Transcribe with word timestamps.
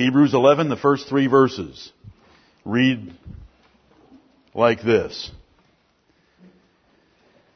Hebrews 0.00 0.32
11, 0.32 0.70
the 0.70 0.78
first 0.78 1.08
three 1.08 1.26
verses 1.26 1.92
read 2.64 3.12
like 4.54 4.82
this. 4.82 5.30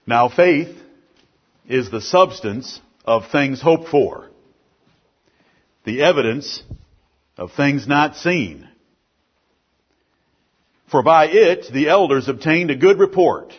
Now 0.06 0.28
faith 0.28 0.76
is 1.66 1.90
the 1.90 2.02
substance 2.02 2.82
of 3.06 3.30
things 3.32 3.62
hoped 3.62 3.88
for, 3.88 4.28
the 5.86 6.02
evidence 6.02 6.62
of 7.38 7.52
things 7.52 7.88
not 7.88 8.16
seen. 8.16 8.68
For 10.90 11.02
by 11.02 11.28
it 11.28 11.72
the 11.72 11.88
elders 11.88 12.28
obtained 12.28 12.70
a 12.70 12.76
good 12.76 12.98
report. 12.98 13.54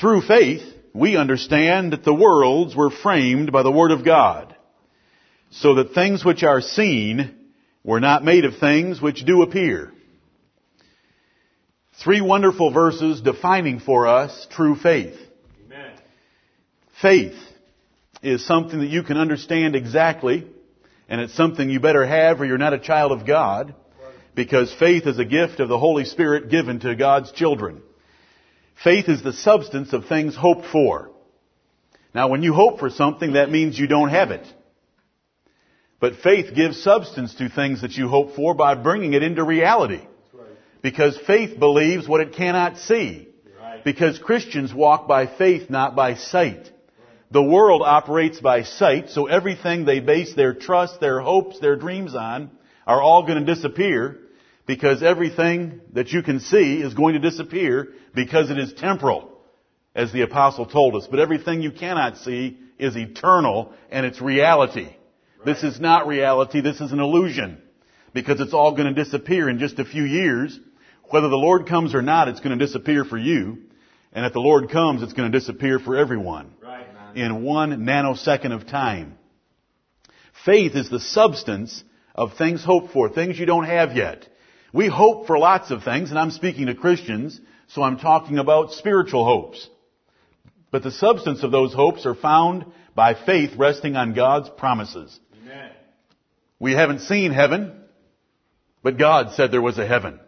Through 0.00 0.22
faith, 0.22 0.64
we 0.92 1.16
understand 1.16 1.92
that 1.92 2.02
the 2.02 2.12
worlds 2.12 2.74
were 2.74 2.90
framed 2.90 3.52
by 3.52 3.62
the 3.62 3.70
Word 3.70 3.92
of 3.92 4.04
God, 4.04 4.51
so 5.52 5.74
that 5.74 5.92
things 5.92 6.24
which 6.24 6.42
are 6.42 6.62
seen 6.62 7.34
were 7.84 8.00
not 8.00 8.24
made 8.24 8.44
of 8.44 8.56
things 8.56 9.00
which 9.00 9.24
do 9.24 9.42
appear. 9.42 9.92
Three 12.02 12.22
wonderful 12.22 12.72
verses 12.72 13.20
defining 13.20 13.78
for 13.78 14.06
us 14.06 14.46
true 14.50 14.74
faith. 14.74 15.14
Amen. 15.66 15.92
Faith 17.00 17.36
is 18.22 18.46
something 18.46 18.80
that 18.80 18.88
you 18.88 19.02
can 19.02 19.18
understand 19.18 19.76
exactly, 19.76 20.46
and 21.08 21.20
it's 21.20 21.34
something 21.34 21.68
you 21.68 21.80
better 21.80 22.06
have 22.06 22.40
or 22.40 22.46
you're 22.46 22.56
not 22.56 22.72
a 22.72 22.78
child 22.78 23.12
of 23.12 23.26
God, 23.26 23.74
because 24.34 24.72
faith 24.72 25.06
is 25.06 25.18
a 25.18 25.24
gift 25.24 25.60
of 25.60 25.68
the 25.68 25.78
Holy 25.78 26.06
Spirit 26.06 26.48
given 26.50 26.80
to 26.80 26.94
God's 26.96 27.30
children. 27.30 27.82
Faith 28.82 29.08
is 29.08 29.22
the 29.22 29.34
substance 29.34 29.92
of 29.92 30.06
things 30.06 30.34
hoped 30.34 30.64
for. 30.64 31.10
Now 32.14 32.28
when 32.28 32.42
you 32.42 32.54
hope 32.54 32.78
for 32.78 32.88
something, 32.88 33.34
that 33.34 33.50
means 33.50 33.78
you 33.78 33.86
don't 33.86 34.08
have 34.08 34.30
it. 34.30 34.46
But 36.02 36.16
faith 36.16 36.52
gives 36.52 36.82
substance 36.82 37.32
to 37.36 37.48
things 37.48 37.82
that 37.82 37.92
you 37.92 38.08
hope 38.08 38.34
for 38.34 38.56
by 38.56 38.74
bringing 38.74 39.12
it 39.12 39.22
into 39.22 39.44
reality. 39.44 40.00
Because 40.82 41.16
faith 41.28 41.60
believes 41.60 42.08
what 42.08 42.20
it 42.20 42.34
cannot 42.34 42.78
see. 42.78 43.28
Right. 43.56 43.84
Because 43.84 44.18
Christians 44.18 44.74
walk 44.74 45.06
by 45.06 45.28
faith, 45.28 45.70
not 45.70 45.94
by 45.94 46.16
sight. 46.16 46.68
The 47.30 47.40
world 47.40 47.82
operates 47.84 48.40
by 48.40 48.64
sight, 48.64 49.10
so 49.10 49.26
everything 49.26 49.84
they 49.84 50.00
base 50.00 50.34
their 50.34 50.54
trust, 50.54 50.98
their 50.98 51.20
hopes, 51.20 51.60
their 51.60 51.76
dreams 51.76 52.16
on 52.16 52.50
are 52.84 53.00
all 53.00 53.22
going 53.24 53.38
to 53.38 53.54
disappear 53.54 54.18
because 54.66 55.04
everything 55.04 55.82
that 55.92 56.10
you 56.10 56.24
can 56.24 56.40
see 56.40 56.82
is 56.82 56.94
going 56.94 57.14
to 57.14 57.20
disappear 57.20 57.90
because 58.12 58.50
it 58.50 58.58
is 58.58 58.72
temporal, 58.72 59.38
as 59.94 60.12
the 60.12 60.22
apostle 60.22 60.66
told 60.66 60.96
us. 60.96 61.06
But 61.08 61.20
everything 61.20 61.62
you 61.62 61.70
cannot 61.70 62.16
see 62.16 62.58
is 62.76 62.96
eternal 62.96 63.72
and 63.88 64.04
it's 64.04 64.20
reality. 64.20 64.96
This 65.44 65.62
is 65.62 65.80
not 65.80 66.06
reality, 66.06 66.60
this 66.60 66.80
is 66.80 66.92
an 66.92 67.00
illusion 67.00 67.60
because 68.12 68.40
it's 68.40 68.54
all 68.54 68.72
going 68.72 68.94
to 68.94 69.04
disappear 69.04 69.48
in 69.48 69.58
just 69.58 69.78
a 69.78 69.84
few 69.84 70.04
years. 70.04 70.58
Whether 71.10 71.28
the 71.28 71.36
Lord 71.36 71.66
comes 71.66 71.94
or 71.94 72.02
not, 72.02 72.28
it's 72.28 72.40
going 72.40 72.58
to 72.58 72.64
disappear 72.64 73.04
for 73.04 73.18
you. 73.18 73.58
And 74.12 74.26
if 74.26 74.32
the 74.32 74.40
Lord 74.40 74.70
comes, 74.70 75.02
it's 75.02 75.14
going 75.14 75.30
to 75.30 75.38
disappear 75.38 75.78
for 75.78 75.96
everyone 75.96 76.52
Right, 76.62 76.86
in 77.14 77.42
one 77.42 77.70
nanosecond 77.84 78.52
of 78.52 78.66
time. 78.66 79.16
Faith 80.44 80.74
is 80.74 80.90
the 80.90 81.00
substance 81.00 81.82
of 82.14 82.34
things 82.34 82.64
hoped 82.64 82.92
for, 82.92 83.08
things 83.08 83.38
you 83.38 83.46
don't 83.46 83.64
have 83.64 83.96
yet. 83.96 84.28
We 84.72 84.88
hope 84.88 85.26
for 85.26 85.38
lots 85.38 85.70
of 85.70 85.82
things, 85.82 86.10
and 86.10 86.18
I'm 86.18 86.30
speaking 86.30 86.66
to 86.66 86.74
Christians, 86.74 87.40
so 87.68 87.82
I'm 87.82 87.98
talking 87.98 88.38
about 88.38 88.72
spiritual 88.72 89.24
hopes. 89.24 89.68
But 90.70 90.82
the 90.82 90.90
substance 90.90 91.42
of 91.42 91.50
those 91.50 91.74
hopes 91.74 92.06
are 92.06 92.14
found 92.14 92.64
by 92.94 93.14
faith 93.14 93.56
resting 93.56 93.96
on 93.96 94.14
God's 94.14 94.48
promises. 94.50 95.18
We 96.62 96.74
haven't 96.74 97.00
seen 97.00 97.32
heaven, 97.32 97.72
but 98.84 98.96
God 98.96 99.32
said 99.32 99.50
there 99.50 99.60
was 99.60 99.80
a 99.80 99.86
heaven. 99.86 100.20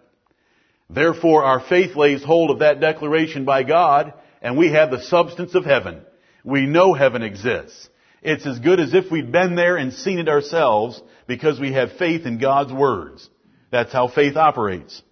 Therefore, 0.91 1.45
our 1.45 1.61
faith 1.61 1.95
lays 1.95 2.25
hold 2.25 2.51
of 2.51 2.59
that 2.59 2.81
declaration 2.81 3.45
by 3.45 3.63
God, 3.63 4.13
and 4.43 4.59
we 4.59 4.73
have 4.73 4.91
the 4.91 5.01
substance 5.01 5.55
of 5.55 5.65
heaven. 5.65 6.03
We 6.43 6.67
know 6.67 6.93
heaven 6.93 7.23
exists. 7.23 7.89
It's 8.21 8.47
as 8.47 8.59
good 8.59 8.81
as 8.81 8.95
if 8.95 9.13
we'd 9.13 9.31
been 9.31 9.55
there 9.55 9.77
and 9.77 9.93
seen 9.93 10.19
it 10.19 10.29
ourselves 10.29 11.01
because 11.29 11.61
we 11.61 11.71
have 11.71 11.99
faith 11.99 12.27
in 12.27 12.39
God's 12.39 12.73
words. 12.73 13.31
That's 13.71 13.93
how 13.93 14.09
faith 14.09 14.37
operates. 14.37 15.03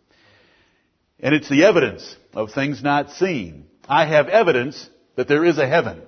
And 1.21 1.37
it's 1.37 1.49
the 1.49 1.66
evidence 1.66 2.16
of 2.34 2.50
things 2.50 2.82
not 2.82 3.12
seen. 3.12 3.69
I 3.88 4.06
have 4.06 4.27
evidence 4.27 4.91
that 5.15 5.28
there 5.28 5.44
is 5.44 5.59
a 5.59 5.69
heaven. 5.69 6.03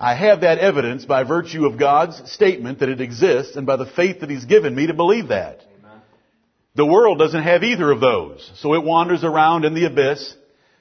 I 0.00 0.14
have 0.14 0.42
that 0.42 0.58
evidence 0.58 1.04
by 1.04 1.24
virtue 1.24 1.66
of 1.66 1.76
God's 1.76 2.30
statement 2.30 2.78
that 2.78 2.88
it 2.88 3.00
exists 3.00 3.56
and 3.56 3.66
by 3.66 3.76
the 3.76 3.86
faith 3.86 4.20
that 4.20 4.30
He's 4.30 4.44
given 4.44 4.72
me 4.72 4.86
to 4.86 4.94
believe 4.94 5.28
that. 5.28 5.60
Amen. 5.80 6.00
The 6.76 6.86
world 6.86 7.18
doesn't 7.18 7.42
have 7.42 7.64
either 7.64 7.90
of 7.90 8.00
those. 8.00 8.48
So 8.56 8.74
it 8.74 8.84
wanders 8.84 9.24
around 9.24 9.64
in 9.64 9.74
the 9.74 9.86
abyss, 9.86 10.36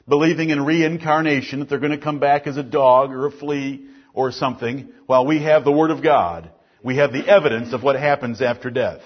believing 0.07 0.51
in 0.51 0.63
reincarnation, 0.63 1.59
that 1.59 1.69
they're 1.69 1.79
going 1.79 1.91
to 1.91 1.97
come 1.97 2.19
back 2.19 2.45
as 2.45 2.57
a 2.57 2.63
dog 2.63 3.11
or 3.11 3.25
a 3.25 3.31
flea 3.31 3.88
or 4.13 4.31
something, 4.31 4.89
while 5.07 5.25
we 5.25 5.41
have 5.41 5.63
the 5.63 5.72
Word 5.72 5.89
of 5.89 6.03
God. 6.03 6.51
We 6.83 6.97
have 6.97 7.11
the 7.11 7.27
evidence 7.27 7.73
of 7.73 7.81
what 7.81 7.95
happens 7.95 8.39
after 8.39 8.69
death. 8.69 9.01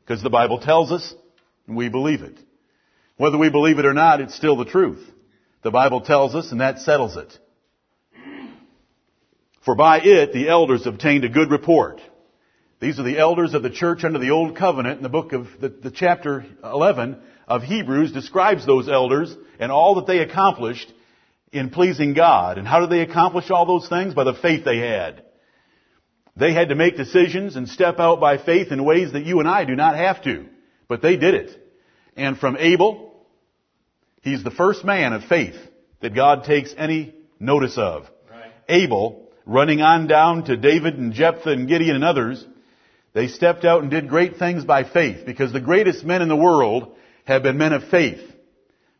Because 0.00 0.22
the 0.22 0.30
Bible 0.30 0.58
tells 0.58 0.90
us, 0.90 1.14
and 1.66 1.76
we 1.76 1.90
believe 1.90 2.22
it. 2.22 2.38
Whether 3.18 3.36
we 3.36 3.50
believe 3.50 3.78
it 3.78 3.86
or 3.86 3.94
not, 3.94 4.22
it's 4.22 4.34
still 4.34 4.56
the 4.56 4.64
truth. 4.64 5.06
The 5.62 5.70
Bible 5.70 6.00
tells 6.00 6.34
us, 6.34 6.50
and 6.50 6.62
that 6.62 6.78
settles 6.78 7.16
it. 7.16 7.38
For 9.64 9.74
by 9.74 10.00
it 10.00 10.32
the 10.32 10.48
elders 10.48 10.86
obtained 10.86 11.24
a 11.24 11.28
good 11.28 11.50
report. 11.50 12.00
These 12.80 12.98
are 12.98 13.04
the 13.04 13.18
elders 13.18 13.54
of 13.54 13.62
the 13.62 13.70
church 13.70 14.04
under 14.04 14.18
the 14.18 14.30
Old 14.30 14.56
Covenant, 14.56 14.96
and 14.96 15.04
the 15.04 15.08
book 15.08 15.32
of 15.32 15.46
the, 15.60 15.70
the 15.70 15.90
chapter 15.90 16.44
11 16.62 17.16
of 17.48 17.62
Hebrews 17.62 18.12
describes 18.12 18.66
those 18.66 18.88
elders 18.88 19.34
and 19.58 19.72
all 19.72 19.94
that 19.96 20.06
they 20.06 20.18
accomplished 20.18 20.92
in 21.52 21.70
pleasing 21.70 22.12
God. 22.12 22.58
And 22.58 22.66
how 22.66 22.80
did 22.80 22.90
they 22.90 23.00
accomplish 23.00 23.50
all 23.50 23.64
those 23.64 23.88
things? 23.88 24.12
By 24.12 24.24
the 24.24 24.34
faith 24.34 24.64
they 24.64 24.78
had. 24.78 25.22
They 26.36 26.52
had 26.52 26.70
to 26.70 26.74
make 26.74 26.96
decisions 26.96 27.56
and 27.56 27.68
step 27.68 28.00
out 28.00 28.20
by 28.20 28.38
faith 28.38 28.72
in 28.72 28.84
ways 28.84 29.12
that 29.12 29.24
you 29.24 29.38
and 29.38 29.48
I 29.48 29.64
do 29.64 29.76
not 29.76 29.96
have 29.96 30.22
to. 30.24 30.46
But 30.88 31.00
they 31.00 31.16
did 31.16 31.34
it. 31.34 31.50
And 32.16 32.36
from 32.36 32.56
Abel, 32.58 33.14
he's 34.20 34.42
the 34.42 34.50
first 34.50 34.84
man 34.84 35.12
of 35.12 35.24
faith 35.24 35.56
that 36.00 36.14
God 36.14 36.44
takes 36.44 36.74
any 36.76 37.14
notice 37.38 37.78
of. 37.78 38.08
Right. 38.28 38.52
Abel, 38.68 39.23
running 39.46 39.82
on 39.82 40.06
down 40.06 40.44
to 40.44 40.56
David 40.56 40.98
and 40.98 41.12
Jephthah 41.12 41.50
and 41.50 41.68
Gideon 41.68 41.96
and 41.96 42.04
others, 42.04 42.44
they 43.12 43.28
stepped 43.28 43.64
out 43.64 43.82
and 43.82 43.90
did 43.90 44.08
great 44.08 44.36
things 44.36 44.64
by 44.64 44.84
faith 44.84 45.24
because 45.24 45.52
the 45.52 45.60
greatest 45.60 46.04
men 46.04 46.22
in 46.22 46.28
the 46.28 46.36
world 46.36 46.94
have 47.24 47.42
been 47.42 47.58
men 47.58 47.72
of 47.72 47.84
faith. 47.88 48.20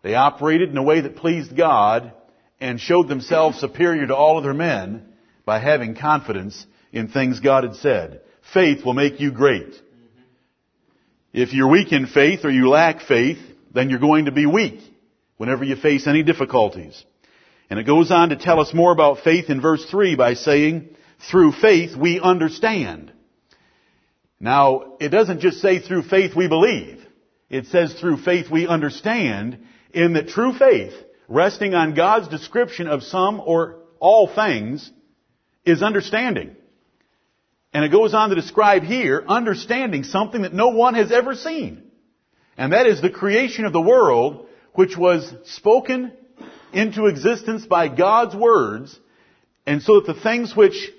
They 0.02 0.14
operated 0.14 0.70
in 0.70 0.76
a 0.76 0.82
way 0.82 1.00
that 1.00 1.16
pleased 1.16 1.56
God 1.56 2.12
and 2.60 2.80
showed 2.80 3.08
themselves 3.08 3.58
superior 3.58 4.06
to 4.06 4.16
all 4.16 4.38
other 4.38 4.54
men 4.54 5.06
by 5.44 5.58
having 5.58 5.96
confidence 5.96 6.66
in 6.92 7.08
things 7.08 7.40
God 7.40 7.64
had 7.64 7.76
said. 7.76 8.20
Faith 8.52 8.84
will 8.84 8.94
make 8.94 9.20
you 9.20 9.32
great. 9.32 9.74
If 11.32 11.52
you're 11.52 11.68
weak 11.68 11.92
in 11.92 12.06
faith 12.06 12.44
or 12.44 12.50
you 12.50 12.68
lack 12.68 13.00
faith, 13.00 13.38
then 13.72 13.90
you're 13.90 13.98
going 13.98 14.26
to 14.26 14.32
be 14.32 14.46
weak 14.46 14.80
whenever 15.36 15.64
you 15.64 15.74
face 15.74 16.06
any 16.06 16.22
difficulties. 16.22 17.04
And 17.74 17.80
it 17.80 17.86
goes 17.86 18.12
on 18.12 18.28
to 18.28 18.36
tell 18.36 18.60
us 18.60 18.72
more 18.72 18.92
about 18.92 19.24
faith 19.24 19.50
in 19.50 19.60
verse 19.60 19.84
3 19.86 20.14
by 20.14 20.34
saying, 20.34 20.90
through 21.28 21.50
faith 21.50 21.96
we 21.96 22.20
understand. 22.20 23.10
Now, 24.38 24.94
it 25.00 25.08
doesn't 25.08 25.40
just 25.40 25.60
say 25.60 25.80
through 25.80 26.04
faith 26.04 26.36
we 26.36 26.46
believe. 26.46 27.04
It 27.50 27.66
says 27.66 27.92
through 27.94 28.18
faith 28.18 28.48
we 28.48 28.68
understand 28.68 29.58
in 29.92 30.12
that 30.12 30.28
true 30.28 30.56
faith, 30.56 30.92
resting 31.26 31.74
on 31.74 31.96
God's 31.96 32.28
description 32.28 32.86
of 32.86 33.02
some 33.02 33.42
or 33.44 33.80
all 33.98 34.32
things, 34.32 34.88
is 35.64 35.82
understanding. 35.82 36.54
And 37.72 37.84
it 37.84 37.90
goes 37.90 38.14
on 38.14 38.28
to 38.28 38.36
describe 38.36 38.84
here 38.84 39.24
understanding 39.26 40.04
something 40.04 40.42
that 40.42 40.54
no 40.54 40.68
one 40.68 40.94
has 40.94 41.10
ever 41.10 41.34
seen. 41.34 41.82
And 42.56 42.72
that 42.72 42.86
is 42.86 43.02
the 43.02 43.10
creation 43.10 43.64
of 43.64 43.72
the 43.72 43.80
world, 43.80 44.46
which 44.74 44.96
was 44.96 45.28
spoken 45.46 46.12
into 46.74 47.06
existence 47.06 47.66
by 47.66 47.88
God's 47.88 48.34
words, 48.34 48.98
and 49.66 49.82
so 49.82 50.00
that 50.00 50.12
the 50.12 50.20
things 50.20 50.54
which 50.54 50.90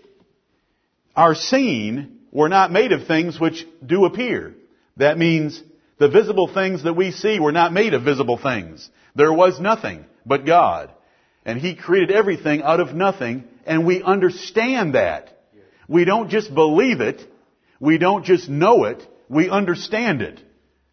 are 1.16 1.36
seen 1.36 2.20
were 2.32 2.50
not 2.50 2.72
made 2.72 2.92
of 2.92 3.08
things 3.08 3.40
which 3.40 3.66
do 3.86 4.06
appear. 4.06 4.56
That 4.98 5.18
means 5.18 5.62
the 5.98 6.10
visible 6.10 6.54
things 6.54 6.84
that 6.84 6.94
we 6.94 7.12
see 7.12 7.40
were 7.40 7.52
not 7.52 7.74
made 7.74 7.94
of 7.94 8.04
visible 8.04 8.38
things. 8.38 8.90
There 9.16 9.34
was 9.34 9.60
nothing 9.60 10.06
but 10.26 10.46
God. 10.46 10.92
And 11.46 11.60
He 11.60 11.76
created 11.76 12.12
everything 12.12 12.62
out 12.64 12.80
of 12.80 12.96
nothing, 12.96 13.46
and 13.66 13.86
we 13.86 14.02
understand 14.02 14.96
that. 14.96 15.30
We 15.88 16.04
don't 16.06 16.30
just 16.30 16.54
believe 16.54 17.02
it, 17.02 17.22
we 17.80 17.98
don't 17.98 18.26
just 18.26 18.50
know 18.50 18.86
it, 18.86 19.06
we 19.30 19.50
understand 19.50 20.22
it. 20.22 20.42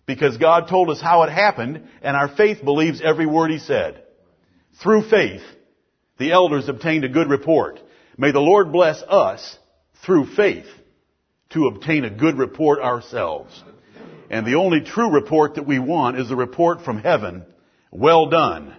Because 0.04 0.36
God 0.36 0.68
told 0.68 0.90
us 0.90 1.00
how 1.00 1.22
it 1.22 1.30
happened, 1.30 1.88
and 2.02 2.16
our 2.16 2.28
faith 2.28 2.62
believes 2.62 3.00
every 3.00 3.26
word 3.26 3.50
He 3.50 3.58
said. 3.58 4.01
Through 4.80 5.08
faith, 5.08 5.42
the 6.18 6.32
elders 6.32 6.68
obtained 6.68 7.04
a 7.04 7.08
good 7.08 7.28
report. 7.28 7.80
May 8.16 8.32
the 8.32 8.40
Lord 8.40 8.72
bless 8.72 9.02
us 9.02 9.58
through 10.04 10.26
faith 10.34 10.66
to 11.50 11.66
obtain 11.66 12.04
a 12.04 12.10
good 12.10 12.38
report 12.38 12.80
ourselves. 12.80 13.62
And 14.30 14.46
the 14.46 14.54
only 14.54 14.80
true 14.80 15.10
report 15.10 15.56
that 15.56 15.66
we 15.66 15.78
want 15.78 16.18
is 16.18 16.30
a 16.30 16.36
report 16.36 16.82
from 16.82 16.98
heaven. 16.98 17.44
Well 17.90 18.26
done, 18.30 18.74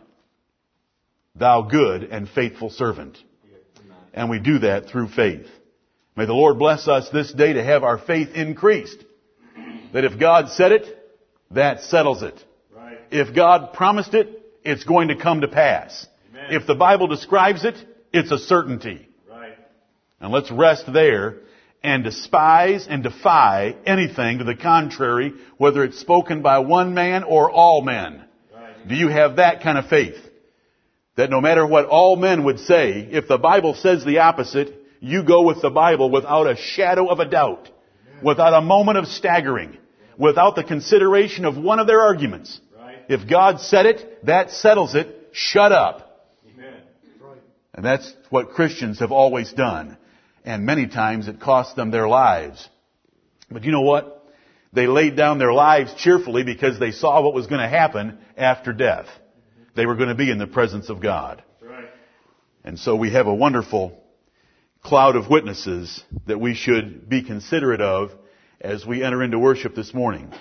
thou 1.35 1.61
good 1.61 2.03
and 2.03 2.27
faithful 2.27 2.71
servant. 2.71 3.17
And 4.13 4.29
we 4.29 4.39
do 4.39 4.59
that 4.59 4.87
through 4.87 5.09
faith. 5.09 5.47
May 6.15 6.25
the 6.25 6.33
Lord 6.33 6.59
bless 6.59 6.87
us 6.87 7.09
this 7.09 7.31
day 7.31 7.53
to 7.53 7.63
have 7.63 7.83
our 7.83 7.97
faith 7.97 8.29
increased. 8.35 9.03
That 9.93 10.05
if 10.05 10.19
God 10.19 10.49
said 10.49 10.71
it, 10.71 10.85
that 11.51 11.81
settles 11.83 12.23
it. 12.23 12.43
Right. 12.75 12.99
If 13.11 13.35
God 13.35 13.73
promised 13.73 14.13
it, 14.13 14.42
it's 14.63 14.83
going 14.83 15.09
to 15.09 15.15
come 15.15 15.41
to 15.41 15.47
pass. 15.47 16.05
Amen. 16.31 16.47
If 16.51 16.67
the 16.67 16.75
Bible 16.75 17.07
describes 17.07 17.65
it, 17.65 17.75
it's 18.11 18.31
a 18.31 18.37
certainty. 18.37 19.07
Right. 19.29 19.57
And 20.19 20.31
let's 20.31 20.51
rest 20.51 20.91
there 20.91 21.37
and 21.83 22.03
despise 22.03 22.87
and 22.87 23.03
defy 23.03 23.75
anything 23.85 24.37
to 24.37 24.45
the 24.45 24.55
contrary, 24.55 25.33
whether 25.57 25.83
it's 25.83 25.99
spoken 25.99 26.41
by 26.41 26.59
one 26.59 26.93
man 26.93 27.23
or 27.23 27.51
all 27.51 27.81
men. 27.81 28.23
Right. 28.53 28.87
Do 28.87 28.95
you 28.95 29.09
have 29.09 29.35
that 29.35 29.61
kind 29.61 29.77
of 29.77 29.87
faith? 29.87 30.17
That 31.15 31.29
no 31.29 31.41
matter 31.41 31.65
what 31.65 31.85
all 31.85 32.15
men 32.15 32.45
would 32.45 32.59
say, 32.59 33.07
if 33.11 33.27
the 33.27 33.37
Bible 33.37 33.75
says 33.75 34.03
the 34.03 34.19
opposite, 34.19 34.73
you 34.99 35.23
go 35.23 35.43
with 35.43 35.61
the 35.61 35.69
Bible 35.69 36.09
without 36.09 36.47
a 36.47 36.55
shadow 36.55 37.07
of 37.07 37.19
a 37.19 37.25
doubt, 37.25 37.69
without 38.23 38.53
a 38.53 38.61
moment 38.61 38.97
of 38.97 39.07
staggering, 39.07 39.77
without 40.17 40.55
the 40.55 40.63
consideration 40.63 41.45
of 41.45 41.57
one 41.57 41.79
of 41.79 41.87
their 41.87 42.01
arguments. 42.01 42.59
If 43.09 43.29
God 43.29 43.59
said 43.59 43.85
it, 43.85 44.25
that 44.25 44.51
settles 44.51 44.95
it. 44.95 45.29
Shut 45.31 45.71
up. 45.71 46.29
Amen. 46.53 46.81
And 47.73 47.85
that's 47.85 48.13
what 48.29 48.51
Christians 48.51 48.99
have 48.99 49.11
always 49.11 49.51
done. 49.51 49.97
And 50.45 50.65
many 50.65 50.87
times 50.87 51.27
it 51.27 51.39
cost 51.39 51.75
them 51.75 51.91
their 51.91 52.07
lives. 52.07 52.67
But 53.49 53.63
you 53.63 53.71
know 53.71 53.81
what? 53.81 54.25
They 54.73 54.87
laid 54.87 55.15
down 55.15 55.37
their 55.37 55.53
lives 55.53 55.93
cheerfully 55.95 56.43
because 56.43 56.79
they 56.79 56.91
saw 56.91 57.21
what 57.21 57.33
was 57.33 57.47
going 57.47 57.61
to 57.61 57.69
happen 57.69 58.17
after 58.35 58.73
death. 58.73 59.05
They 59.75 59.85
were 59.85 59.95
going 59.95 60.09
to 60.09 60.15
be 60.15 60.31
in 60.31 60.39
the 60.39 60.47
presence 60.47 60.89
of 60.89 61.01
God. 61.01 61.43
Right. 61.61 61.89
And 62.63 62.79
so 62.79 62.95
we 62.95 63.11
have 63.11 63.27
a 63.27 63.33
wonderful 63.33 63.99
cloud 64.83 65.15
of 65.15 65.29
witnesses 65.29 66.03
that 66.27 66.39
we 66.39 66.55
should 66.55 67.07
be 67.07 67.23
considerate 67.23 67.81
of 67.81 68.11
as 68.59 68.85
we 68.85 69.03
enter 69.03 69.23
into 69.23 69.39
worship 69.39 69.75
this 69.75 69.93
morning. 69.93 70.31